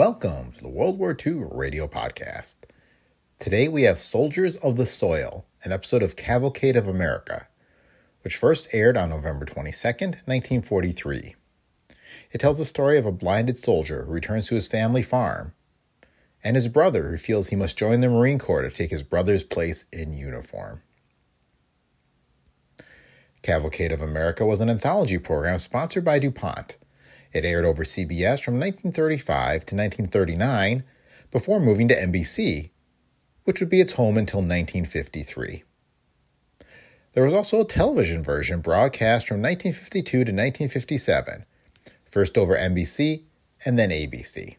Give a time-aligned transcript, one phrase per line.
[0.00, 2.60] Welcome to the World War II Radio Podcast.
[3.38, 7.48] Today we have Soldiers of the Soil, an episode of Cavalcade of America,
[8.22, 11.34] which first aired on November 22nd, 1943.
[12.32, 15.52] It tells the story of a blinded soldier who returns to his family farm
[16.42, 19.42] and his brother who feels he must join the Marine Corps to take his brother's
[19.42, 20.80] place in uniform.
[23.42, 26.78] Cavalcade of America was an anthology program sponsored by DuPont.
[27.32, 30.84] It aired over CBS from 1935 to 1939
[31.30, 32.70] before moving to NBC,
[33.44, 35.62] which would be its home until 1953.
[37.12, 41.44] There was also a television version broadcast from 1952 to 1957,
[42.08, 43.24] first over NBC
[43.64, 44.56] and then ABC.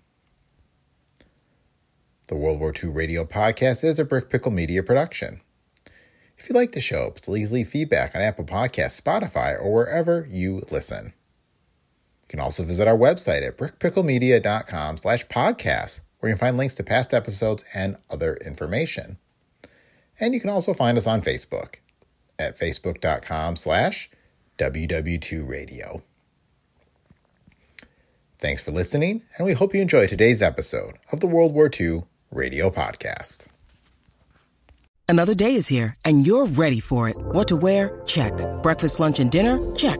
[2.27, 5.41] The World War II Radio Podcast is a Brick Pickle Media production.
[6.37, 10.63] If you like the show, please leave feedback on Apple Podcasts, Spotify, or wherever you
[10.71, 11.13] listen.
[12.31, 16.75] You can also visit our website at brickpicklemedia.com slash podcast, where you can find links
[16.75, 19.17] to past episodes and other information.
[20.17, 21.81] And you can also find us on Facebook
[22.39, 24.09] at facebook.com slash
[24.57, 26.03] WW2Radio.
[28.39, 32.03] Thanks for listening, and we hope you enjoy today's episode of the World War II
[32.31, 33.49] Radio Podcast.
[35.09, 37.17] Another day is here, and you're ready for it.
[37.17, 38.01] What to wear?
[38.05, 38.31] Check.
[38.63, 39.59] Breakfast, lunch, and dinner?
[39.75, 39.99] Check.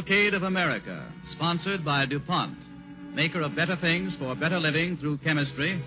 [0.00, 2.56] Cavalcade of America, sponsored by DuPont,
[3.14, 5.84] maker of better things for better living through chemistry,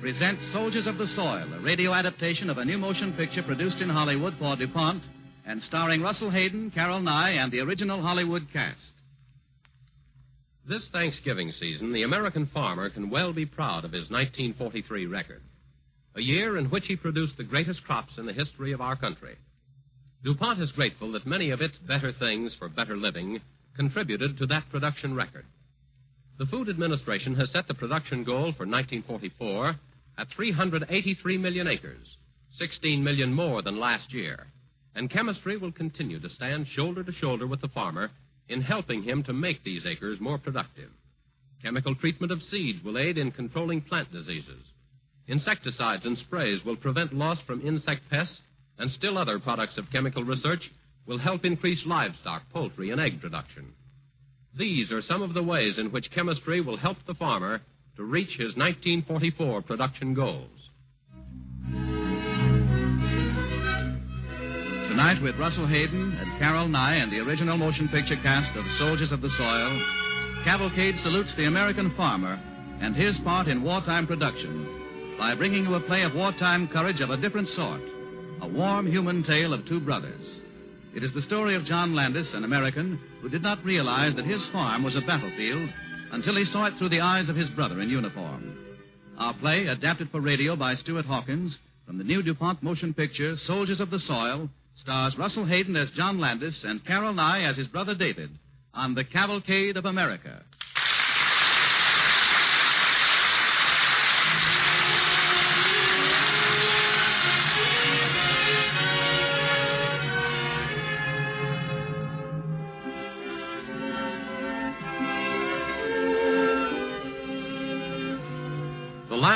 [0.00, 3.88] presents Soldiers of the Soil, a radio adaptation of a new motion picture produced in
[3.88, 5.02] Hollywood for DuPont
[5.48, 8.78] and starring Russell Hayden, Carol Nye, and the original Hollywood cast.
[10.68, 15.42] This Thanksgiving season, the American farmer can well be proud of his 1943 record,
[16.14, 19.34] a year in which he produced the greatest crops in the history of our country.
[20.22, 23.40] DuPont is grateful that many of its better things for better living
[23.76, 25.44] contributed to that production record.
[26.38, 29.76] The Food Administration has set the production goal for 1944
[30.18, 32.06] at 383 million acres,
[32.58, 34.46] 16 million more than last year.
[34.94, 38.10] And chemistry will continue to stand shoulder to shoulder with the farmer
[38.48, 40.90] in helping him to make these acres more productive.
[41.62, 44.62] Chemical treatment of seeds will aid in controlling plant diseases.
[45.26, 48.40] Insecticides and sprays will prevent loss from insect pests,
[48.78, 50.70] and still other products of chemical research
[51.06, 53.72] will help increase livestock, poultry, and egg production.
[54.58, 57.60] These are some of the ways in which chemistry will help the farmer
[57.96, 60.50] to reach his 1944 production goals.
[64.88, 69.12] Tonight, with Russell Hayden and Carol Nye and the original motion picture cast of Soldiers
[69.12, 69.82] of the Soil,
[70.44, 72.40] Cavalcade salutes the American farmer
[72.80, 77.10] and his part in wartime production by bringing you a play of wartime courage of
[77.10, 77.80] a different sort,
[78.40, 80.45] a warm human tale of two brothers.
[80.96, 84.40] It is the story of John Landis, an American who did not realize that his
[84.50, 85.68] farm was a battlefield
[86.10, 88.56] until he saw it through the eyes of his brother in uniform.
[89.18, 91.54] Our play, adapted for radio by Stuart Hawkins
[91.84, 94.48] from the new DuPont motion picture Soldiers of the Soil,
[94.80, 98.30] stars Russell Hayden as John Landis and Carol Nye as his brother David
[98.72, 100.44] on the Cavalcade of America.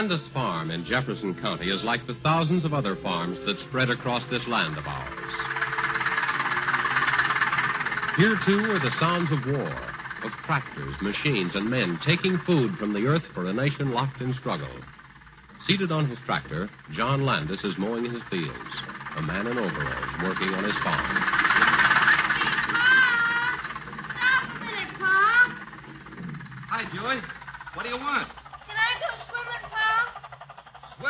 [0.01, 4.23] Landis Farm in Jefferson County is like the thousands of other farms that spread across
[4.31, 5.13] this land of ours.
[8.17, 9.77] Here, too, are the sounds of war,
[10.25, 14.33] of tractors, machines, and men taking food from the earth for a nation locked in
[14.41, 14.73] struggle.
[15.67, 18.57] Seated on his tractor, John Landis is mowing his fields,
[19.19, 21.17] a man in overalls working on his farm.
[24.17, 25.61] Stop a minute, Pa.
[26.71, 27.21] Hi, Joey.
[27.75, 28.29] What do you want?
[28.67, 29.71] Can I go swimming,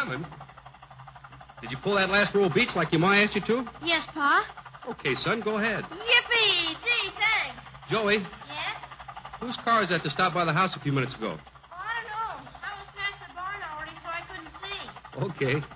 [0.05, 0.27] Swimming?
[1.61, 3.65] Did you pull that last row of beach like your ma asked you to?
[3.85, 4.45] Yes, Pa.
[4.91, 5.85] Okay, son, go ahead.
[5.85, 6.75] Yippee!
[6.83, 7.61] Gee, thanks.
[7.91, 8.27] Joey, Yes?
[9.41, 11.37] whose car is that to stop by the house a few minutes ago?
[11.37, 12.51] Oh, I don't know.
[12.63, 15.57] I was past the barn already, so I couldn't see.
[15.61, 15.67] Okay.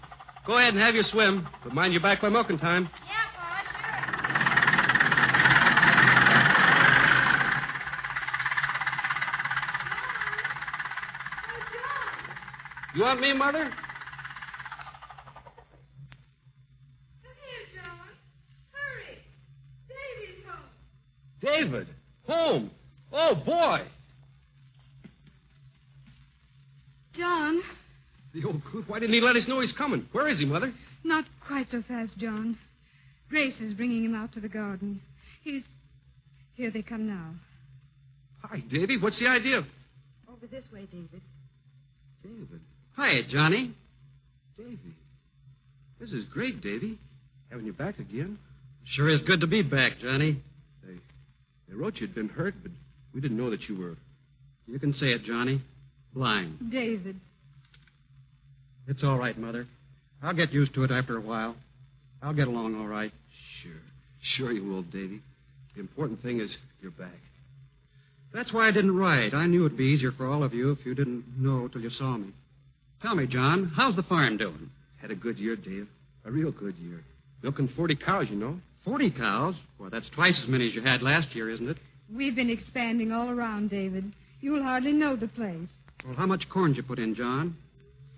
[0.46, 2.88] Go ahead and have your swim, but mind you're back by milking time.
[3.06, 3.62] Yeah, Pa,
[11.72, 12.94] sure.
[12.94, 13.64] You want me, Mother?
[17.22, 18.08] Come here, John.
[18.72, 19.18] Hurry.
[19.88, 20.68] Davy's home.
[21.40, 21.88] David.
[22.28, 22.70] Home.
[23.12, 23.86] Oh, boy.
[27.16, 27.60] John,
[28.34, 28.73] The old coot.
[28.86, 30.06] Why didn't he let us know he's coming?
[30.12, 30.72] Where is he, Mother?
[31.04, 32.58] not quite so fast, John.
[33.28, 35.00] Grace is bringing him out to the garden.
[35.42, 35.62] He's.
[36.54, 37.31] Here they come now.
[38.42, 38.96] Hi, Davy.
[39.00, 39.64] What's the idea?
[40.28, 41.20] Over this way, David.
[42.22, 42.60] David.
[42.96, 43.75] Hi, Johnny.
[44.56, 44.78] Davy.
[45.98, 46.98] This is great, Davy.
[47.50, 48.38] Having you back again.
[48.94, 50.40] Sure is good to be back, Johnny.
[50.84, 50.94] They,
[51.69, 52.70] they wrote you'd been hurt, but
[53.14, 53.96] we didn't know that you were.
[54.66, 55.62] You can say it, Johnny.
[56.14, 56.70] Blind.
[56.70, 57.16] David.
[58.86, 59.66] It's all right, Mother.
[60.22, 61.56] I'll get used to it after a while.
[62.22, 63.12] I'll get along all right.
[63.62, 63.72] Sure.
[64.36, 65.20] Sure you will, Davy.
[65.75, 66.50] The important thing is
[66.81, 67.20] you're back.
[68.32, 69.34] That's why I didn't write.
[69.34, 71.90] I knew it'd be easier for all of you if you didn't know till you
[71.90, 72.32] saw me.
[73.02, 74.70] Tell me, John, how's the farm doing?
[75.00, 75.86] Had a good year, Dave.
[76.25, 77.04] A real good year.
[77.42, 78.58] Milking 40 cows, you know.
[78.84, 79.54] Forty cows?
[79.78, 81.78] Well, that's twice as many as you had last year, isn't it?
[82.14, 84.12] We've been expanding all around, David.
[84.40, 85.69] You'll hardly know the place.
[86.04, 87.56] Well, how much corn did you put in, John?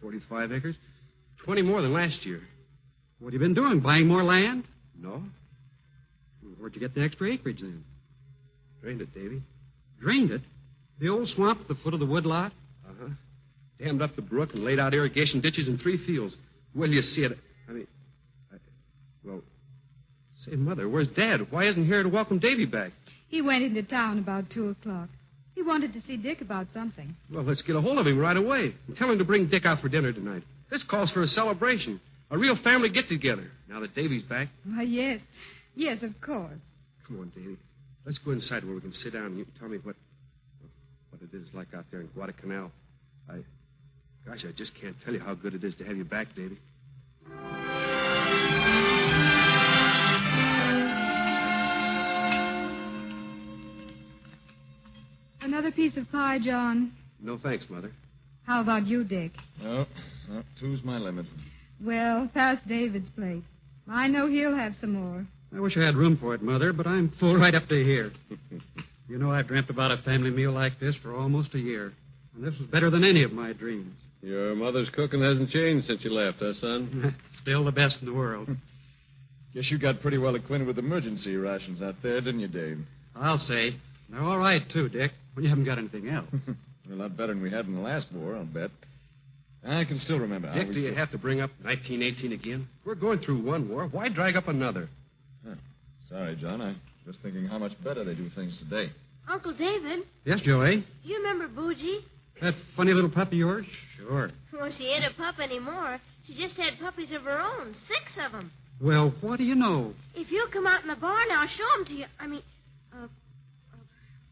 [0.06, 0.76] 45 acres.
[1.44, 2.40] 20 more than last year.
[3.18, 3.80] What have you been doing?
[3.80, 4.62] Buying more land?
[4.96, 5.20] No?
[6.60, 7.82] Where'd you get the extra acreage then?
[8.80, 9.42] Drained it, Davy.
[10.00, 10.42] Drained it?
[11.00, 12.52] The old swamp at the foot of the woodlot?
[12.88, 13.08] Uh huh.
[13.80, 16.34] Dammed up the brook and laid out irrigation ditches in three fields.
[16.72, 17.36] Will you see it?
[17.68, 17.88] I mean,
[18.52, 18.58] I,
[19.24, 19.40] well,
[20.44, 21.50] say, Mother, where's Dad?
[21.50, 22.92] Why isn't he here to welcome Davy back?
[23.26, 25.08] He went into town about two o'clock.
[25.56, 27.16] He wanted to see Dick about something.
[27.32, 29.64] Well, let's get a hold of him right away and tell him to bring Dick
[29.64, 30.42] out for dinner tonight.
[30.70, 31.98] This calls for a celebration,
[32.30, 33.50] a real family get together.
[33.66, 35.20] Now that Davy's back, Why, yes.
[35.74, 36.58] Yes, of course.
[37.08, 37.56] come on, Davy.
[38.04, 39.96] Let's go inside where we can sit down and you can tell me what
[41.10, 42.70] what it is like out there in Guadalcanal.
[43.28, 43.36] I,
[44.26, 46.58] gosh, I just can't tell you how good it is to have you back, Davy.
[55.56, 56.92] Another piece of pie, John.
[57.18, 57.90] No thanks, Mother.
[58.46, 59.32] How about you, Dick?
[59.62, 59.86] No,
[60.28, 61.24] no, two's my limit.
[61.82, 63.42] Well, pass David's plate.
[63.88, 65.26] I know he'll have some more.
[65.56, 68.12] I wish I had room for it, Mother, but I'm full right up to here.
[69.08, 71.94] you know, I've dreamt about a family meal like this for almost a year.
[72.34, 73.94] And this was better than any of my dreams.
[74.20, 77.16] Your mother's cooking hasn't changed since you left, huh, son?
[77.40, 78.50] Still the best in the world.
[79.54, 82.84] Guess you got pretty well acquainted with emergency rations out there, didn't you, Dave?
[83.14, 83.74] I'll say.
[84.10, 86.26] They're all right, too, Dick, when you haven't got anything else.
[86.90, 88.70] a lot better than we had in the last war, I'll bet.
[89.66, 90.49] I can still remember.
[90.49, 92.68] how Dick, do you cooked- have to bring up 1918 again?
[92.87, 93.87] We're going through one war.
[93.87, 94.88] Why drag up another?
[95.46, 95.56] Huh.
[96.08, 96.62] Sorry, John.
[96.62, 96.75] I
[97.06, 98.90] was thinking how much better they do things today.
[99.28, 100.76] Uncle David, yes, Joey?
[101.02, 101.99] do you remember Bougie?
[102.40, 103.66] That funny little pup of yours?
[103.99, 104.30] Sure.
[104.52, 106.00] Well, she ain't a pup anymore.
[106.26, 108.52] She just had puppies of her own, six of them.
[108.80, 109.94] Well, what do you know?
[110.14, 112.04] If you'll come out in the barn, I'll show them to you.
[112.20, 112.42] I mean,
[112.94, 113.06] uh,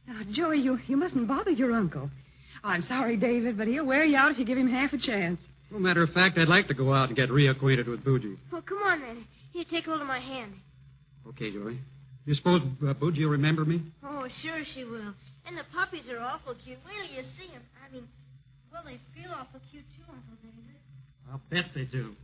[0.06, 2.10] Now, Joey, you, you mustn't bother your uncle.
[2.62, 5.38] I'm sorry, David, but he'll wear you out if you give him half a chance.
[5.70, 8.36] Well, matter of fact, I'd like to go out and get reacquainted with Bougie.
[8.52, 9.24] well, come on then.
[9.52, 10.52] Here, take hold of my hand.
[11.28, 11.78] Okay, Joey.
[12.26, 13.82] You suppose uh, Bougie will remember me?
[14.04, 15.12] Oh, sure she will.
[15.46, 16.78] And the puppies are awful cute.
[16.86, 17.62] Wait till you see them.
[17.86, 18.08] I mean,
[18.72, 20.74] well, they feel awful cute too, Uncle David.
[21.30, 22.14] I'll bet they do.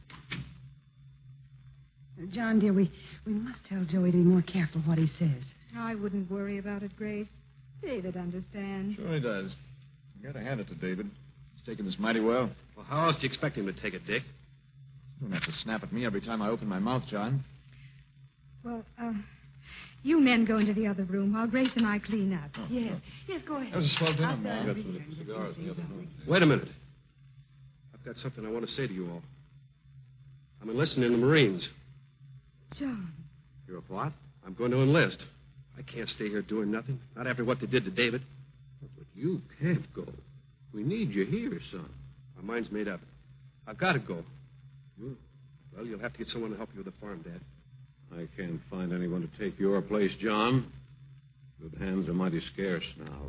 [2.35, 2.91] John, dear, we,
[3.27, 5.43] we must tell Joey to be more careful what he says.
[5.77, 7.27] I wouldn't worry about it, Grace.
[7.83, 8.97] David understands.
[8.97, 9.51] Sure he does.
[10.21, 11.11] You gotta hand it to David.
[11.55, 12.51] He's taking this mighty well.
[12.77, 14.23] Well, how else do you expect him to take it, Dick?
[15.21, 17.45] You don't have to snap at me every time I open my mouth, John.
[18.65, 19.13] Well, uh,
[20.03, 22.51] you men go into the other room while Grace and I clean up.
[22.71, 22.95] Yes.
[23.29, 23.73] Yes, go ahead.
[23.73, 24.67] That was a swell dinner, I'll Mom.
[24.67, 25.05] Got some here.
[25.19, 26.09] cigars in the other room.
[26.27, 26.69] Wait a minute.
[27.95, 29.23] I've got something I want to say to you all.
[30.63, 31.63] I'm enlisting in the Marines.
[32.79, 33.13] John.
[33.67, 34.13] You're a what?
[34.47, 35.19] I'm going to enlist.
[35.81, 37.01] I can't stay here doing nothing.
[37.17, 38.23] Not after what they did to David.
[38.83, 40.07] But you can't go.
[40.75, 41.89] We need you here, son.
[42.37, 43.01] My mind's made up.
[43.67, 44.23] I've got to go.
[45.01, 45.17] You,
[45.75, 47.41] well, you'll have to get someone to help you with the farm, Dad.
[48.13, 50.71] I can't find anyone to take your place, John.
[51.63, 53.23] Good hands are mighty scarce now.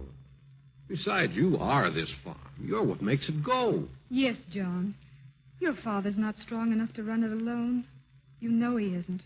[0.90, 2.38] Besides, you are this farm.
[2.62, 3.86] You're what makes it go.
[4.10, 4.96] Yes, John.
[5.60, 7.86] Your father's not strong enough to run it alone.
[8.40, 9.22] You know he isn't.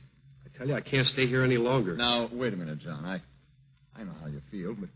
[0.55, 1.97] I tell you, I can't stay here any longer.
[1.97, 3.05] Now, wait a minute, John.
[3.05, 3.21] I,
[3.99, 4.89] I know how you feel, but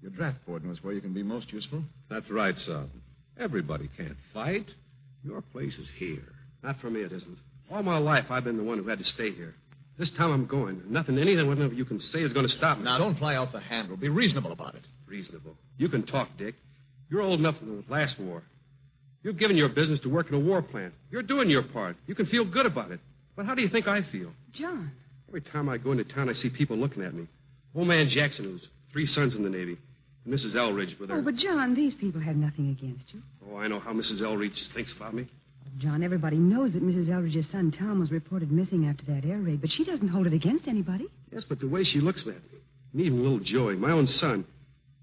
[0.00, 1.82] your draft boarding was where you can be most useful.
[2.08, 2.90] That's right, son.
[3.38, 4.66] Everybody can't fight.
[5.24, 6.32] Your place is here.
[6.62, 7.38] Not for me, it isn't.
[7.70, 9.54] All my life, I've been the one who had to stay here.
[9.98, 10.82] This time I'm going.
[10.88, 12.84] Nothing, anything, whatever you can say is going to stop me.
[12.84, 13.96] Now, don't fly off the handle.
[13.96, 14.82] Be reasonable about it.
[15.06, 15.54] Reasonable.
[15.76, 16.54] You can talk, Dick.
[17.10, 18.42] You're old enough for the last war.
[19.22, 20.94] You've given your business to work in a war plant.
[21.10, 21.96] You're doing your part.
[22.06, 23.00] You can feel good about it.
[23.38, 24.32] But how do you think I feel?
[24.52, 24.90] John.
[25.28, 27.28] Every time I go into town, I see people looking at me.
[27.72, 29.78] Old man Jackson, who's three sons in the Navy,
[30.24, 30.56] and Mrs.
[30.56, 31.18] Eldridge with her.
[31.18, 33.22] Oh, but John, these people had nothing against you.
[33.48, 34.22] Oh, I know how Mrs.
[34.22, 35.28] Eldridge thinks about me.
[35.78, 37.08] John, everybody knows that Mrs.
[37.08, 40.32] Eldridge's son Tom was reported missing after that air raid, but she doesn't hold it
[40.32, 41.06] against anybody.
[41.32, 42.34] Yes, but the way she looks at me,
[42.92, 44.44] and even little Joey, my own son,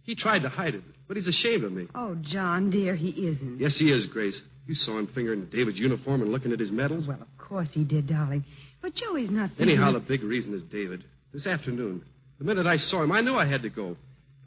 [0.04, 1.88] he tried to hide it, but he's ashamed of me.
[1.96, 3.60] Oh, John, dear, he isn't.
[3.62, 4.36] Yes, he is, Grace.
[4.68, 7.08] You saw him fingering David's uniform and looking at his medals.
[7.08, 8.44] Well, of course he did, darling.
[8.82, 9.50] But Joey's not.
[9.52, 11.04] thinking Anyhow, that- the big reason is David.
[11.34, 12.02] This afternoon,
[12.40, 13.98] the minute I saw him, I knew I had to go.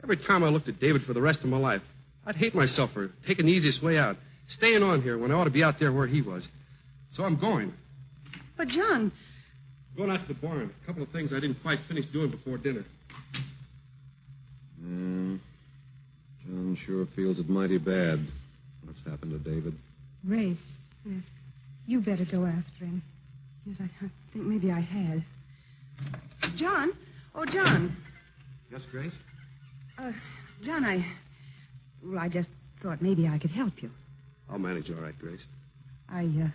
[0.03, 1.81] Every time I looked at David for the rest of my life,
[2.25, 4.17] I'd hate myself for taking the easiest way out,
[4.57, 6.47] staying on here when I ought to be out there where he was.
[7.15, 7.73] So I'm going.
[8.57, 9.11] But John,
[9.97, 10.69] Going out to the barn.
[10.81, 12.85] A couple of things I didn't quite finish doing before dinner.
[14.79, 15.35] Hmm.
[16.45, 18.25] John sure feels it mighty bad.
[18.85, 19.73] What's happened to David?
[20.25, 20.57] Race.
[21.05, 21.23] Yes.
[21.89, 23.01] You better go after him.
[23.65, 25.25] yes, I, I think maybe I had.
[26.55, 26.91] John,
[27.33, 27.97] oh John,
[28.71, 29.11] Yes, Grace?
[29.97, 30.11] uh,
[30.63, 31.03] John, I,
[32.05, 32.47] well, I just
[32.83, 33.89] thought maybe I could help you.
[34.51, 35.39] I'll manage all right, Grace.
[36.07, 36.47] I, uh,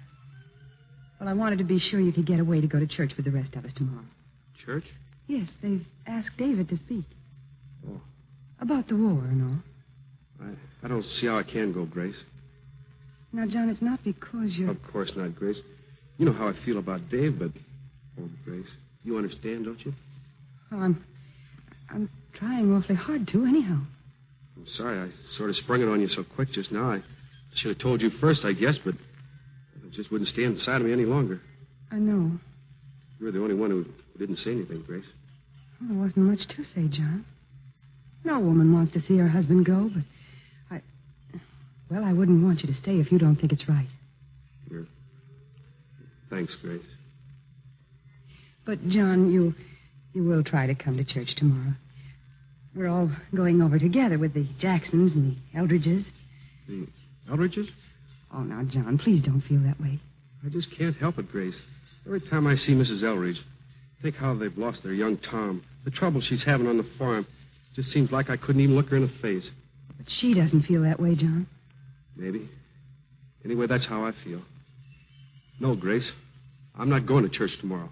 [1.19, 3.25] well, I wanted to be sure you could get away to go to church with
[3.27, 4.05] the rest of us tomorrow.
[4.65, 4.85] Church?
[5.27, 7.07] Yes, they've asked David to speak.
[7.91, 8.01] Oh.
[8.61, 10.47] About the war and all.
[10.47, 12.15] I, I don't see how I can go, Grace.
[13.35, 14.71] Now, John, it's not because you're.
[14.71, 15.57] Of course not, Grace.
[16.19, 17.51] You know how I feel about Dave, but.
[18.17, 18.65] Oh, Grace,
[19.03, 19.93] you understand, don't you?
[20.71, 21.05] Well, I'm,
[21.91, 23.81] I'm trying awfully hard to, anyhow.
[24.57, 26.93] I'm sorry I sort of sprung it on you so quick just now.
[26.93, 27.03] I
[27.57, 30.93] should have told you first, I guess, but it just wouldn't stand inside of me
[30.93, 31.41] any longer.
[31.91, 32.39] I know.
[33.19, 33.85] You're the only one who
[34.17, 35.05] didn't say anything, Grace.
[35.81, 37.25] Well, there wasn't much to say, John.
[38.23, 40.05] No woman wants to see her husband go, but.
[41.91, 43.89] Well, I wouldn't want you to stay if you don't think it's right.
[44.71, 44.87] You're...
[46.31, 46.83] Thanks, Grace.
[48.65, 49.55] But, John, you.
[50.15, 51.75] You will try to come to church tomorrow.
[52.75, 56.05] We're all going over together with the Jacksons and the Eldridges.
[56.69, 56.87] The
[57.29, 57.69] Eldridges?
[58.33, 60.01] Oh, now, John, please don't feel that way.
[60.45, 61.55] I just can't help it, Grace.
[62.07, 63.03] Every time I see Mrs.
[63.03, 63.39] Eldridge,
[64.03, 67.27] think how they've lost their young Tom, the trouble she's having on the farm.
[67.73, 69.45] It just seems like I couldn't even look her in the face.
[69.97, 71.47] But she doesn't feel that way, John.
[72.17, 72.49] Maybe.
[73.45, 74.43] Anyway, that's how I feel.
[75.61, 76.11] No, Grace.
[76.77, 77.91] I'm not going to church tomorrow.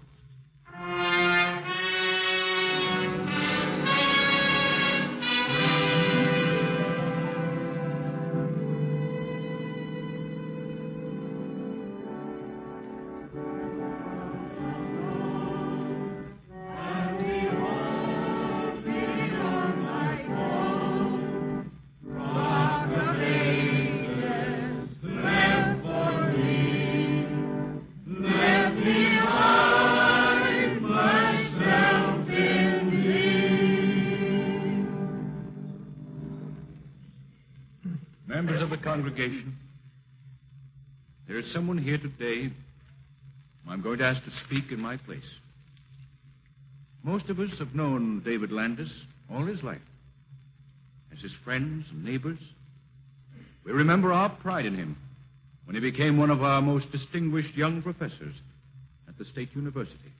[41.53, 42.51] Someone here today
[43.69, 45.21] I'm going to ask to speak in my place.
[47.03, 48.89] Most of us have known David Landis
[49.31, 49.81] all his life.
[51.15, 52.39] As his friends and neighbors,
[53.63, 54.97] we remember our pride in him
[55.65, 58.35] when he became one of our most distinguished young professors
[59.07, 60.11] at the State University.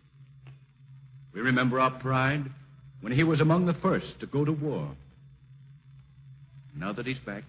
[1.34, 2.46] We remember our pride
[3.02, 4.90] when he was among the first to go to war.
[6.76, 7.44] Now that he's back,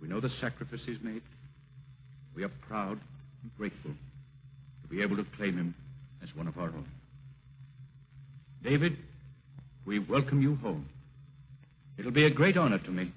[0.00, 1.22] we know the sacrifice he's made.
[2.34, 2.98] We are proud
[3.42, 3.92] and grateful
[4.82, 5.74] to be able to claim him
[6.22, 6.86] as one of our own.
[8.62, 8.96] David,
[9.86, 10.88] we welcome you home.
[11.98, 13.12] It'll be a great honor to me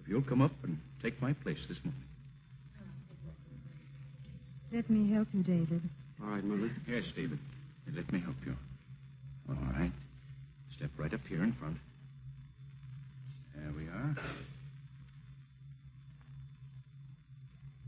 [0.00, 2.02] if you'll come up and take my place this morning.
[4.72, 5.82] Let me help you, David.
[6.22, 6.70] All right, Mother.
[6.88, 7.38] Yes, David.
[7.94, 8.56] Let me help you.
[9.48, 9.92] All right.
[10.76, 11.76] Step right up here in front.
[13.54, 14.16] There we are.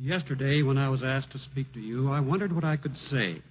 [0.00, 3.42] Yesterday, when I was asked to speak to you, I wondered what I could say.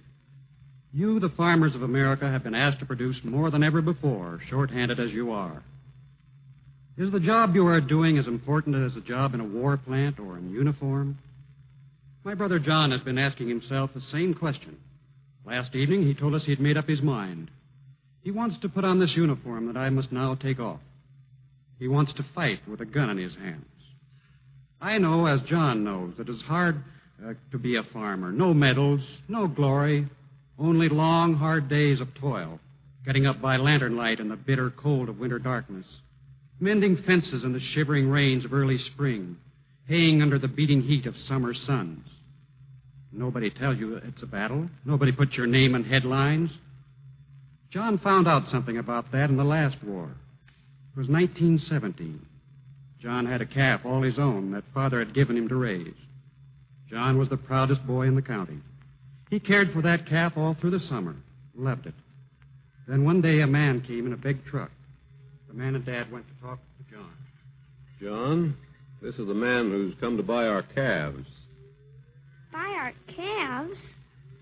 [0.94, 4.98] You, the farmers of America, have been asked to produce more than ever before, short-handed
[4.98, 5.62] as you are.
[6.96, 10.18] Is the job you are doing as important as a job in a war plant
[10.18, 11.18] or in uniform?
[12.24, 14.78] My brother John has been asking himself the same question.
[15.44, 17.50] Last evening, he told us he had made up his mind.
[18.22, 20.80] He wants to put on this uniform that I must now take off.
[21.78, 23.64] He wants to fight with a gun in his hands.
[24.80, 26.82] I know, as John knows, that it's hard
[27.24, 28.30] uh, to be a farmer.
[28.30, 30.08] No medals, no glory,
[30.58, 32.60] only long, hard days of toil,
[33.04, 35.86] getting up by lantern light in the bitter cold of winter darkness,
[36.60, 39.36] mending fences in the shivering rains of early spring,
[39.88, 42.06] haying under the beating heat of summer suns.
[43.10, 44.68] Nobody tells you it's a battle.
[44.84, 46.50] Nobody puts your name in headlines.
[47.72, 50.10] John found out something about that in the last war.
[50.94, 52.24] It was 1917.
[53.00, 55.94] John had a calf all his own that father had given him to raise.
[56.90, 58.58] John was the proudest boy in the county.
[59.30, 61.14] He cared for that calf all through the summer,
[61.54, 61.94] loved it.
[62.88, 64.70] Then one day a man came in a big truck.
[65.48, 67.12] The man and Dad went to talk to John.
[68.00, 68.56] John,
[69.02, 71.26] this is the man who's come to buy our calves.
[72.52, 73.78] Buy our calves?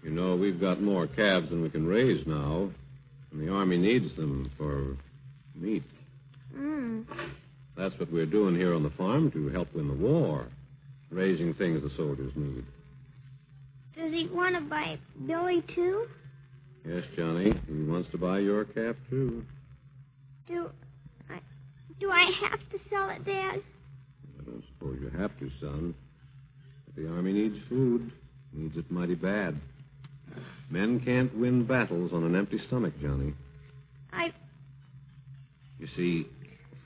[0.02, 2.70] You know, we've got more calves than we can raise now,
[3.32, 4.96] and the Army needs them for
[5.54, 5.82] meat.
[6.54, 7.02] Hmm.
[7.76, 10.46] That's what we're doing here on the farm to help win the war,
[11.10, 12.64] raising things the soldiers need.
[13.96, 16.06] Does he want to buy Billy, too?
[16.86, 19.44] Yes, Johnny, he wants to buy your calf, too.
[20.48, 20.70] Do
[21.28, 21.40] I,
[22.00, 23.60] do I have to sell it, Dad?
[24.38, 25.94] I don't suppose you have to, son.
[26.86, 28.10] But the Army needs food,
[28.52, 29.60] needs it mighty bad.
[30.70, 33.34] Men can't win battles on an empty stomach, Johnny.
[34.12, 34.32] I.
[35.78, 36.26] You see,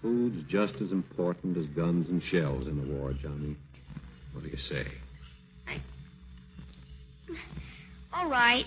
[0.02, 3.56] food's just as important as guns and shells in the war, Johnny.
[4.32, 4.86] What do you say?
[8.12, 8.64] All right.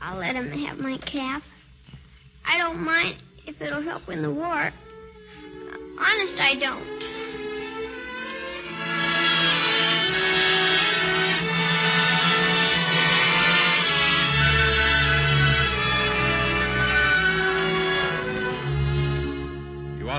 [0.00, 1.42] I'll let him have my calf.
[2.46, 4.72] I don't mind if it'll help win the war.
[5.98, 7.15] Honest, I don't.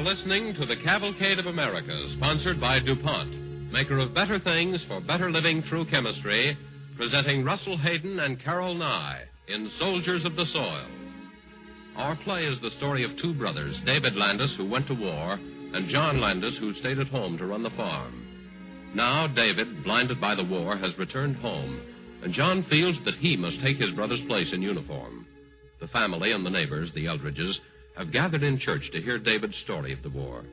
[0.08, 5.30] Listening to the Cavalcade of America, sponsored by DuPont, maker of better things for better
[5.30, 6.58] living through chemistry,
[6.96, 10.88] presenting Russell Hayden and Carol Nye in Soldiers of the Soil.
[11.98, 15.34] Our play is the story of two brothers, David Landis, who went to war,
[15.74, 18.26] and John Landis, who stayed at home to run the farm.
[18.96, 21.82] Now, David, blinded by the war, has returned home,
[22.24, 25.28] and John feels that he must take his brother's place in uniform.
[25.82, 27.60] The family and the neighbors, the Eldridges,
[27.98, 30.44] have gathered in church to hear David's story of the war.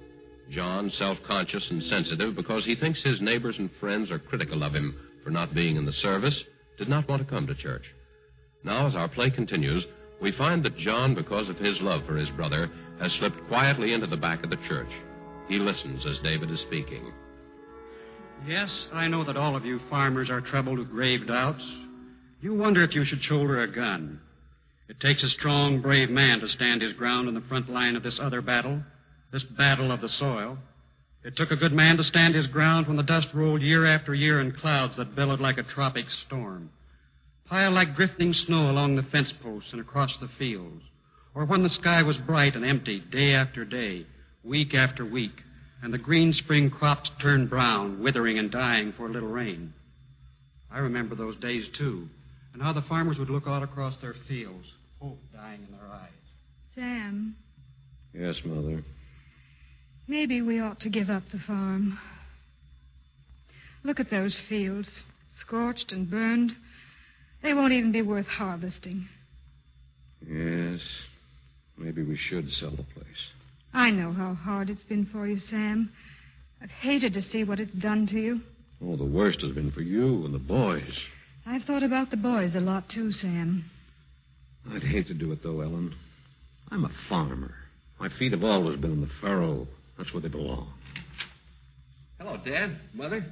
[0.51, 4.75] John, self conscious and sensitive because he thinks his neighbors and friends are critical of
[4.75, 6.39] him for not being in the service,
[6.79, 7.85] did not want to come to church.
[8.63, 9.85] Now, as our play continues,
[10.21, 14.07] we find that John, because of his love for his brother, has slipped quietly into
[14.07, 14.91] the back of the church.
[15.49, 17.13] He listens as David is speaking.
[18.47, 21.63] Yes, I know that all of you farmers are troubled with grave doubts.
[22.41, 24.21] You wonder if you should shoulder a gun.
[24.89, 28.03] It takes a strong, brave man to stand his ground in the front line of
[28.03, 28.83] this other battle,
[29.33, 30.59] this battle of the soil.
[31.25, 34.15] It took a good man to stand his ground when the dust rolled year after
[34.15, 36.71] year in clouds that billowed like a tropic storm,
[37.47, 40.83] piled like drifting snow along the fence posts and across the fields,
[41.35, 44.07] or when the sky was bright and empty day after day,
[44.43, 45.43] week after week,
[45.83, 49.73] and the green spring crops turned brown, withering and dying for a little rain.
[50.71, 52.09] I remember those days, too,
[52.55, 54.65] and how the farmers would look out across their fields,
[55.01, 56.11] hope dying in their eyes.
[56.75, 57.37] Sam,
[58.15, 58.83] Yes, Mother.
[60.09, 61.99] maybe we ought to give up the farm.
[63.83, 64.89] Look at those fields,
[65.45, 66.53] scorched and burned.
[67.43, 69.09] They won't even be worth harvesting.
[70.27, 70.81] Yes.
[71.77, 73.05] Maybe we should sell the place.
[73.75, 75.91] I know how hard it's been for you, Sam.
[76.63, 78.41] I've hated to see what it's done to you.
[78.83, 80.83] Oh, the worst has been for you and the boys.
[81.47, 83.65] I've thought about the boys a lot, too, Sam.
[84.71, 85.95] I'd hate to do it, though, Ellen.
[86.71, 87.55] I'm a farmer.
[88.01, 89.67] My feet have always been in the furrow.
[89.99, 90.73] That's where they belong.
[92.19, 92.79] Hello, Dad.
[92.95, 93.27] Mother.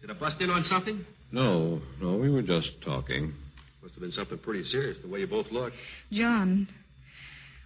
[0.00, 1.04] Did I bust in on something?
[1.32, 3.34] No, no, we were just talking.
[3.82, 5.72] Must have been something pretty serious, the way you both look.
[6.12, 6.68] John,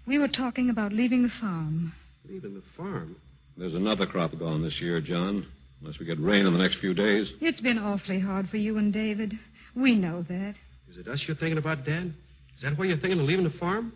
[0.06, 1.92] we were talking about leaving the farm.
[2.28, 3.16] Leaving the farm?
[3.56, 5.46] There's another crop gone this year, John.
[5.80, 7.28] Unless we get rain in the next few days.
[7.40, 9.34] It's been awfully hard for you and David.
[9.76, 10.54] We know that.
[10.90, 12.14] Is it us you're thinking about, Dad?
[12.56, 13.92] Is that why you're thinking of leaving the farm?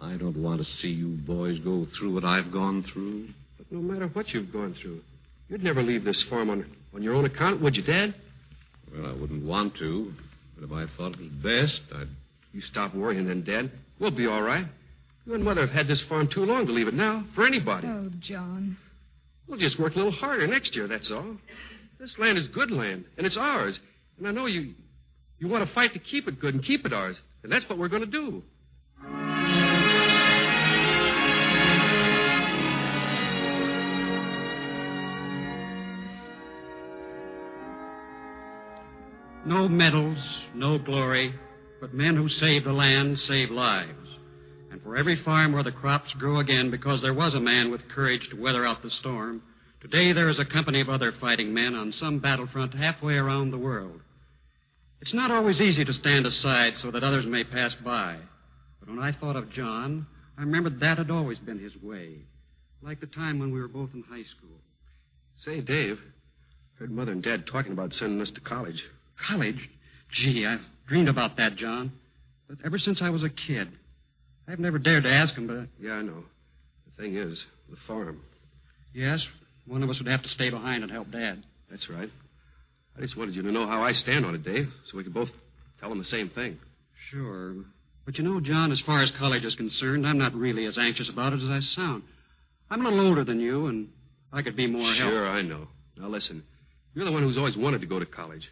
[0.00, 3.28] I don't want to see you boys go through what I've gone through.
[3.56, 5.00] But no matter what you've gone through,
[5.48, 8.14] you'd never leave this farm on, on your own account, would you, Dad?
[8.92, 10.12] Well, I wouldn't want to,
[10.54, 12.08] but if I thought it was best, I'd.
[12.52, 13.72] You stop worrying then, Dad.
[13.98, 14.64] We'll be all right.
[15.26, 17.88] You and Mother have had this farm too long to leave it now, for anybody.
[17.88, 18.76] Oh, John.
[19.48, 21.36] We'll just work a little harder next year, that's all.
[21.98, 23.76] This land is good land, and it's ours.
[24.18, 24.74] And I know you
[25.38, 27.16] you want to fight to keep it good and keep it ours.
[27.42, 28.42] And that's what we're going to do.
[39.46, 40.16] No medals,
[40.54, 41.34] no glory,
[41.78, 43.92] but men who save the land save lives.
[44.70, 47.86] And for every farm where the crops grow again because there was a man with
[47.94, 49.42] courage to weather out the storm,
[49.82, 53.58] today there is a company of other fighting men on some battlefront halfway around the
[53.58, 54.00] world.
[55.04, 58.16] It's not always easy to stand aside so that others may pass by.
[58.80, 60.06] But when I thought of John,
[60.38, 62.20] I remembered that had always been his way,
[62.80, 64.56] like the time when we were both in high school.
[65.44, 65.98] Say, Dave,
[66.78, 68.82] heard Mother and Dad talking about sending us to college.
[69.28, 69.68] College?
[70.14, 71.92] Gee, I've dreamed about that, John.
[72.48, 73.68] But ever since I was a kid,
[74.48, 75.84] I've never dared to ask him, but.
[75.84, 76.24] Yeah, I know.
[76.86, 77.38] The thing is,
[77.68, 78.22] the farm.
[78.94, 79.20] Yes,
[79.66, 81.42] one of us would have to stay behind and help Dad.
[81.70, 82.08] That's right.
[82.96, 85.14] I just wanted you to know how I stand on it, Dave, so we could
[85.14, 85.28] both
[85.80, 86.58] tell him the same thing.
[87.10, 87.54] Sure.
[88.06, 91.08] But you know, John, as far as college is concerned, I'm not really as anxious
[91.08, 92.02] about it as I sound.
[92.70, 93.88] I'm a little older than you, and
[94.32, 95.10] I could be more help.
[95.10, 95.68] Sure, I know.
[95.96, 96.42] Now listen,
[96.94, 98.48] you're the one who's always wanted to go to college.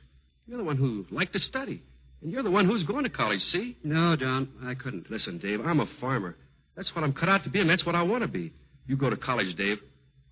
[0.46, 1.82] You're the one who liked to study.
[2.22, 3.76] And you're the one who's going to college, see?
[3.82, 5.10] No, John, I couldn't.
[5.10, 6.36] Listen, Dave, I'm a farmer.
[6.76, 8.52] That's what I'm cut out to be, and that's what I want to be.
[8.86, 9.78] You go to college, Dave.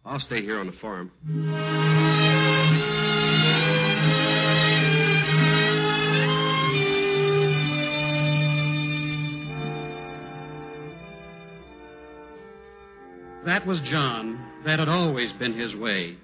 [0.04, 1.10] I'll stay here on the farm.
[13.50, 14.38] That was John.
[14.64, 16.16] That had always been his way.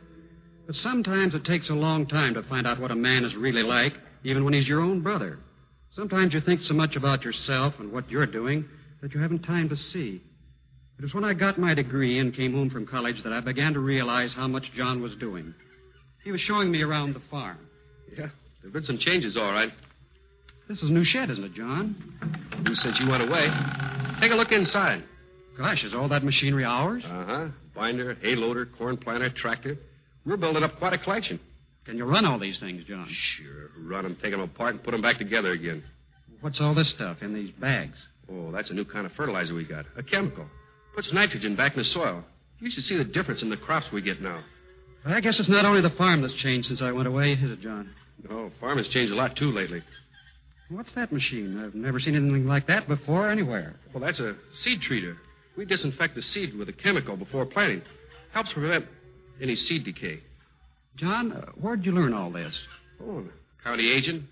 [0.64, 3.64] But sometimes it takes a long time to find out what a man is really
[3.64, 5.40] like, even when he's your own brother.
[5.96, 8.64] Sometimes you think so much about yourself and what you're doing
[9.02, 10.22] that you haven't time to see.
[11.00, 13.72] It was when I got my degree and came home from college that I began
[13.72, 15.52] to realize how much John was doing.
[16.22, 17.58] He was showing me around the farm.
[18.16, 18.28] Yeah,
[18.62, 19.72] there've been some changes, all right.
[20.68, 21.96] This is a new shed, isn't it, John?
[22.64, 23.48] Who said you went away?
[24.20, 25.02] Take a look inside.
[25.58, 27.02] Gosh, is all that machinery ours?
[27.06, 27.46] Uh huh.
[27.74, 29.76] Binder, hay loader, corn planter, tractor.
[30.24, 31.40] We're building up quite a collection.
[31.84, 33.08] Can you run all these things, John?
[33.38, 33.70] Sure.
[33.88, 35.84] Run them, take them apart, and put them back together again.
[36.40, 37.94] What's all this stuff in these bags?
[38.30, 39.86] Oh, that's a new kind of fertilizer we got.
[39.96, 40.46] A chemical.
[40.94, 42.24] Puts nitrogen back in the soil.
[42.58, 44.42] You should see the difference in the crops we get now.
[45.04, 47.50] Well, I guess it's not only the farm that's changed since I went away, is
[47.52, 47.90] it, John?
[48.28, 49.82] No, farm has changed a lot, too, lately.
[50.68, 51.62] What's that machine?
[51.64, 53.76] I've never seen anything like that before anywhere.
[53.94, 55.16] Well, that's a seed treater.
[55.56, 57.82] We disinfect the seed with a chemical before planting.
[58.32, 58.84] Helps prevent
[59.40, 60.20] any seed decay.
[60.96, 62.52] John, uh, where'd you learn all this?
[63.02, 63.24] Oh,
[63.62, 64.24] county agent.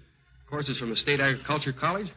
[0.48, 2.08] Courses from the State Agriculture College.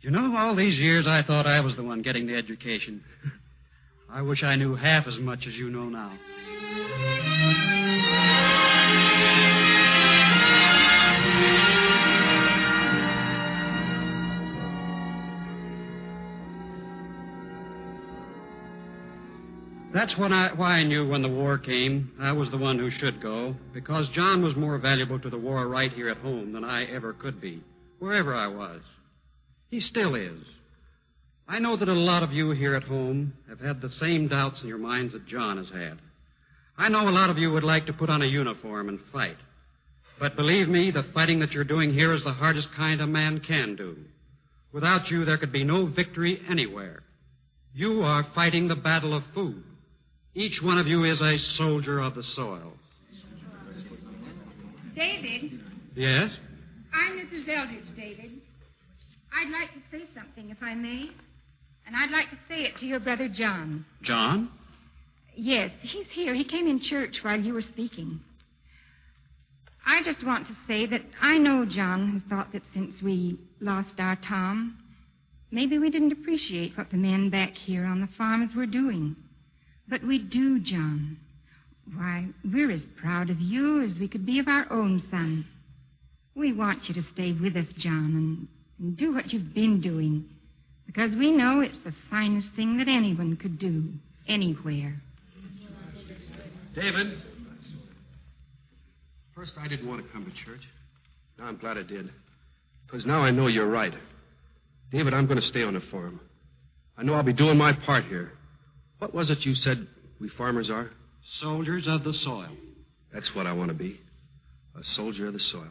[0.00, 3.02] You know, all these years I thought I was the one getting the education.
[4.10, 6.12] I wish I knew half as much as you know now.
[19.92, 23.22] That's I, why I knew when the war came, I was the one who should
[23.22, 26.84] go, because John was more valuable to the war right here at home than I
[26.84, 27.62] ever could be,
[27.98, 28.82] wherever I was.
[29.70, 30.40] He still is.
[31.48, 34.60] I know that a lot of you here at home have had the same doubts
[34.60, 35.98] in your minds that John has had.
[36.76, 39.38] I know a lot of you would like to put on a uniform and fight.
[40.20, 43.40] But believe me, the fighting that you're doing here is the hardest kind a man
[43.40, 43.96] can do.
[44.72, 47.02] Without you, there could be no victory anywhere.
[47.72, 49.64] You are fighting the battle of food.
[50.38, 52.72] Each one of you is a soldier of the soil.
[54.94, 55.58] David,
[55.96, 56.30] Yes?
[56.94, 57.48] I'm Mrs.
[57.48, 58.30] Eldridge, David.
[59.34, 61.10] I'd like to say something, if I may.
[61.88, 63.84] And I'd like to say it to your brother John.
[64.04, 64.50] John?
[65.34, 66.36] Yes, he's here.
[66.36, 68.20] He came in church while you were speaking.
[69.84, 73.98] I just want to say that I know John has thought that since we lost
[73.98, 74.78] our Tom,
[75.50, 79.16] maybe we didn't appreciate what the men back here on the farms were doing.
[79.88, 81.16] But we do, John.
[81.96, 85.46] Why, we're as proud of you as we could be of our own son.
[86.34, 88.48] We want you to stay with us, John, and,
[88.78, 90.26] and do what you've been doing,
[90.86, 93.84] because we know it's the finest thing that anyone could do,
[94.28, 95.00] anywhere.
[96.74, 97.22] David.
[99.34, 100.62] First, I didn't want to come to church.
[101.38, 102.10] Now I'm glad I did.
[102.86, 103.94] Because now I know you're right.
[104.92, 106.20] David, I'm going to stay on the farm.
[106.96, 108.32] I know I'll be doing my part here.
[108.98, 109.86] What was it you said
[110.20, 110.90] we farmers are?
[111.40, 112.50] Soldiers of the soil.
[113.12, 114.00] That's what I want to be
[114.78, 115.70] a soldier of the soil.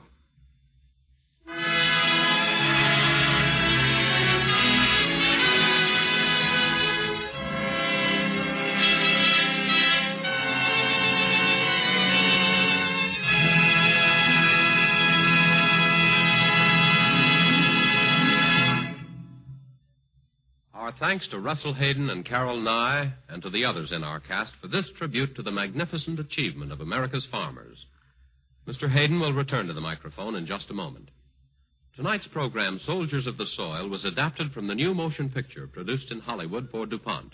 [20.99, 24.67] Thanks to Russell Hayden and Carol Nye and to the others in our cast for
[24.67, 27.77] this tribute to the magnificent achievement of America's farmers.
[28.67, 28.91] Mr.
[28.91, 31.09] Hayden will return to the microphone in just a moment.
[31.95, 36.19] Tonight's program, Soldiers of the Soil, was adapted from the new motion picture produced in
[36.19, 37.33] Hollywood for DuPont.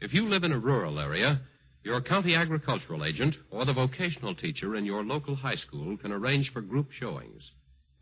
[0.00, 1.40] If you live in a rural area,
[1.82, 6.50] your county agricultural agent or the vocational teacher in your local high school can arrange
[6.52, 7.42] for group showings.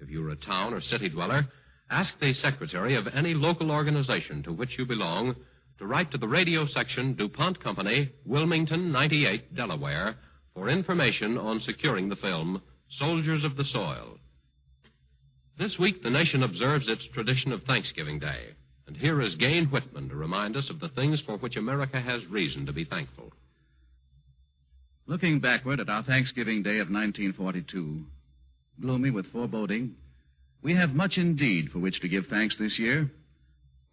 [0.00, 1.48] If you're a town or city dweller,
[1.94, 5.36] ask the secretary of any local organization to which you belong
[5.78, 10.16] to write to the radio section, DuPont Company, Wilmington 98, Delaware,
[10.54, 12.60] for information on securing the film
[12.98, 14.18] Soldiers of the Soil.
[15.56, 18.56] This week, the nation observes its tradition of Thanksgiving Day.
[18.88, 22.26] And here is Gayne Whitman to remind us of the things for which America has
[22.28, 23.32] reason to be thankful.
[25.06, 28.04] Looking backward at our Thanksgiving Day of 1942,
[28.80, 29.94] gloomy with foreboding,
[30.64, 33.10] we have much indeed for which to give thanks this year.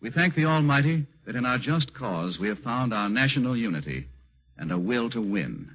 [0.02, 4.08] We thank the Almighty that in our just cause we have found our national unity
[4.58, 5.70] and a will to win,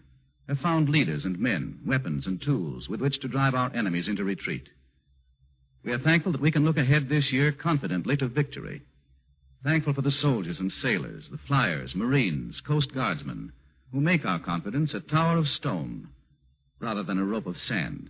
[0.49, 4.25] have found leaders and men, weapons and tools with which to drive our enemies into
[4.25, 4.69] retreat.
[5.85, 8.83] We are thankful that we can look ahead this year confidently to victory.
[9.63, 13.53] Thankful for the soldiers and sailors, the flyers, Marines, Coast Guardsmen,
[13.93, 16.09] who make our confidence a tower of stone
[16.81, 18.09] rather than a rope of sand.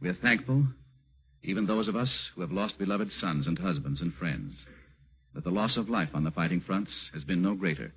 [0.00, 0.66] We are thankful,
[1.46, 4.54] even those of us who have lost beloved sons and husbands and friends,
[5.34, 7.92] that the loss of life on the fighting fronts has been no greater.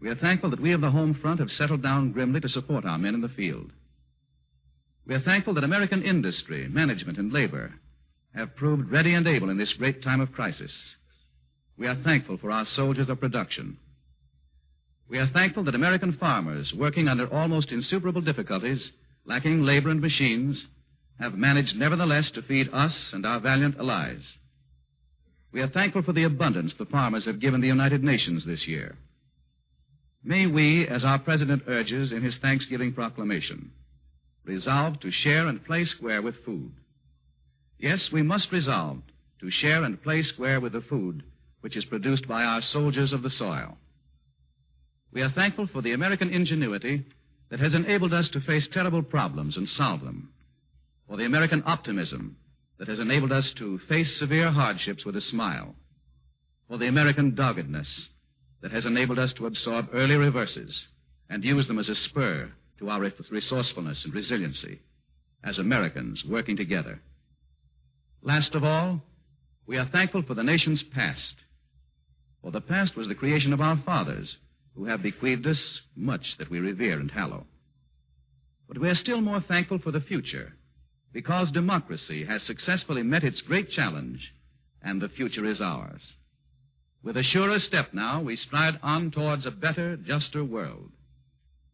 [0.00, 2.84] We are thankful that we of the home front have settled down grimly to support
[2.84, 3.70] our men in the field.
[5.06, 7.74] We are thankful that American industry, management, and labor
[8.34, 10.72] have proved ready and able in this great time of crisis.
[11.76, 13.78] We are thankful for our soldiers of production.
[15.08, 18.82] We are thankful that American farmers, working under almost insuperable difficulties,
[19.26, 20.62] lacking labor and machines,
[21.22, 24.22] have managed nevertheless to feed us and our valiant allies.
[25.52, 28.96] We are thankful for the abundance the farmers have given the United Nations this year.
[30.24, 33.70] May we, as our President urges in his Thanksgiving proclamation,
[34.44, 36.72] resolve to share and play square with food.
[37.78, 38.98] Yes, we must resolve
[39.40, 41.22] to share and play square with the food
[41.60, 43.76] which is produced by our soldiers of the soil.
[45.12, 47.04] We are thankful for the American ingenuity
[47.50, 50.30] that has enabled us to face terrible problems and solve them,
[51.08, 52.36] for the American optimism
[52.78, 55.74] that has enabled us to face severe hardships with a smile,
[56.68, 57.88] for the American doggedness
[58.62, 60.86] that has enabled us to absorb early reverses
[61.28, 64.80] and use them as a spur to our resourcefulness and resiliency
[65.44, 67.00] as Americans working together.
[68.22, 69.00] Last of all,
[69.66, 71.34] we are thankful for the nation's past.
[72.42, 74.36] For the past was the creation of our fathers,
[74.74, 77.46] who have bequeathed us much that we revere and hallow.
[78.68, 80.54] But we are still more thankful for the future,
[81.12, 84.32] because democracy has successfully met its great challenge,
[84.82, 86.00] and the future is ours.
[87.02, 90.90] With a surer step now, we stride on towards a better, juster world.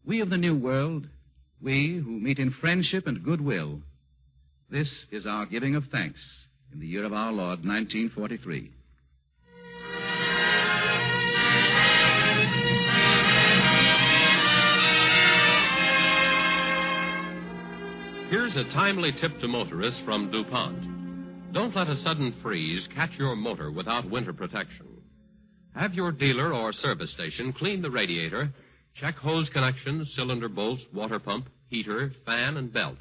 [0.04, 1.06] We of the New World,
[1.60, 3.80] we who meet in friendship and goodwill,
[4.70, 6.20] this is our giving of thanks
[6.72, 8.72] in the year of our Lord, 1943.
[18.50, 21.52] Here's a timely tip to motorists from DuPont.
[21.52, 24.86] Don't let a sudden freeze catch your motor without winter protection.
[25.74, 28.50] Have your dealer or service station clean the radiator,
[28.98, 32.96] check hose connections, cylinder bolts, water pump, heater, fan, and belt.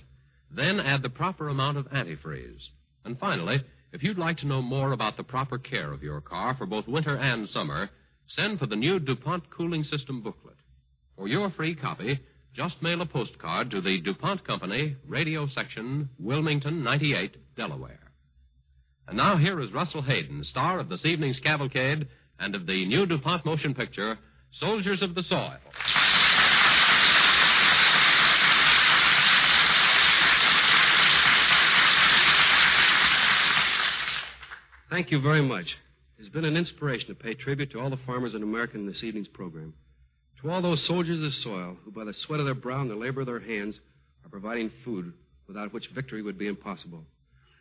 [0.53, 2.59] Then add the proper amount of antifreeze.
[3.05, 6.55] And finally, if you'd like to know more about the proper care of your car
[6.57, 7.89] for both winter and summer,
[8.35, 10.57] send for the new DuPont Cooling System booklet.
[11.15, 12.19] For your free copy,
[12.57, 17.99] just mail a postcard to the DuPont Company, Radio Section, Wilmington 98, Delaware.
[19.07, 22.07] And now here is Russell Hayden, star of this evening's cavalcade
[22.39, 24.17] and of the new DuPont motion picture,
[24.59, 25.57] Soldiers of the Soil.
[34.89, 35.65] Thank you very much.
[36.17, 39.03] It's been an inspiration to pay tribute to all the farmers in America in this
[39.03, 39.75] evening's program.
[40.41, 42.95] To all those soldiers of soil who, by the sweat of their brow and the
[42.95, 43.75] labor of their hands,
[44.23, 45.13] are providing food
[45.47, 47.03] without which victory would be impossible.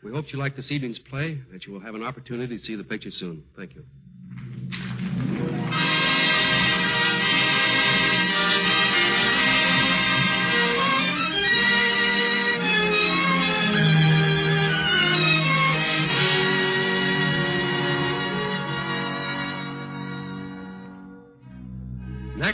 [0.02, 2.64] We hope you like this evening's play, and that you will have an opportunity to
[2.64, 3.44] see the picture soon.
[3.56, 3.84] Thank you.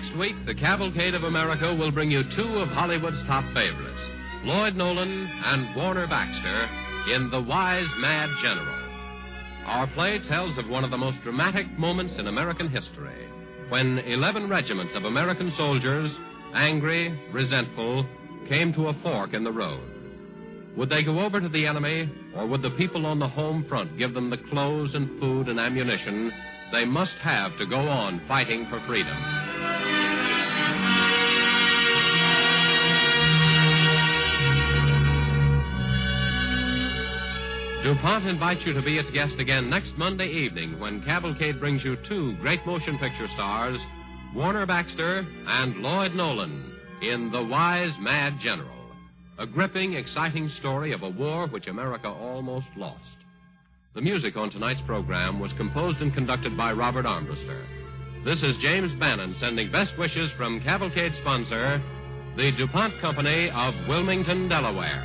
[0.03, 4.01] Next week, the Cavalcade of America will bring you two of Hollywood's top favorites,
[4.43, 6.69] Lloyd Nolan and Warner Baxter,
[7.15, 9.65] in The Wise Mad General.
[9.65, 13.29] Our play tells of one of the most dramatic moments in American history
[13.69, 16.11] when 11 regiments of American soldiers,
[16.53, 18.05] angry, resentful,
[18.49, 19.89] came to a fork in the road.
[20.77, 23.97] Would they go over to the enemy, or would the people on the home front
[23.99, 26.33] give them the clothes and food and ammunition
[26.73, 29.42] they must have to go on fighting for freedom?
[37.83, 41.97] DuPont invites you to be its guest again next Monday evening when Cavalcade brings you
[42.09, 43.79] two great motion picture stars,
[44.35, 48.93] Warner Baxter and Lloyd Nolan, in The Wise Mad General,
[49.39, 53.03] a gripping, exciting story of a war which America almost lost.
[53.95, 57.82] The music on tonight's program was composed and conducted by Robert Armbruster.
[58.25, 61.83] This is James Bannon sending best wishes from Cavalcade sponsor,
[62.37, 65.03] the DuPont Company of Wilmington, Delaware.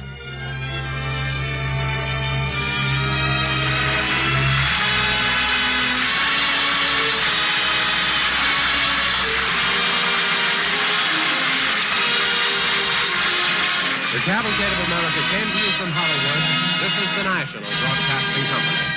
[14.13, 16.43] The Cavalcade of America came to you from Hollywood.
[16.85, 18.96] This is the National Broadcasting Company.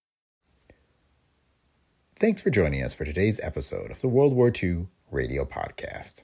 [2.21, 6.21] Thanks for joining us for today's episode of the World War II Radio Podcast.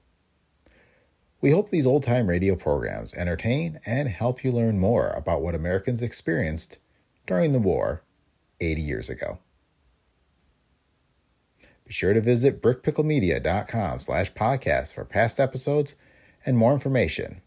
[1.41, 5.55] We hope these old time radio programs entertain and help you learn more about what
[5.55, 6.77] Americans experienced
[7.25, 8.03] during the war
[8.61, 9.39] 80 years ago.
[11.83, 15.95] Be sure to visit brickpicklemedia.com slash podcast for past episodes
[16.45, 17.41] and more information